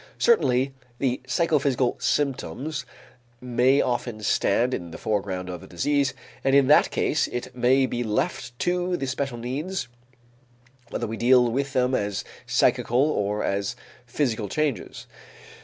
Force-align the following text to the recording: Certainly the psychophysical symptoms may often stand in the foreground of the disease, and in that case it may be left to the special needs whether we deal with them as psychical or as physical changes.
Certainly 0.17 0.73
the 0.97 1.21
psychophysical 1.27 1.95
symptoms 1.99 2.87
may 3.39 3.81
often 3.83 4.23
stand 4.23 4.73
in 4.73 4.89
the 4.89 4.97
foreground 4.97 5.47
of 5.47 5.61
the 5.61 5.67
disease, 5.67 6.15
and 6.43 6.55
in 6.55 6.65
that 6.69 6.89
case 6.89 7.27
it 7.27 7.55
may 7.55 7.85
be 7.85 8.03
left 8.03 8.57
to 8.61 8.97
the 8.97 9.05
special 9.05 9.37
needs 9.37 9.87
whether 10.89 11.05
we 11.05 11.17
deal 11.17 11.51
with 11.51 11.73
them 11.73 11.93
as 11.93 12.23
psychical 12.47 13.11
or 13.11 13.43
as 13.43 13.75
physical 14.07 14.49
changes. 14.49 15.05